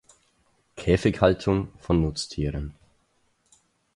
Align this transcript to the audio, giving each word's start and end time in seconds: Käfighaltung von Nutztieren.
Käfighaltung 0.77 1.67
von 1.77 2.01
Nutztieren. 2.01 2.73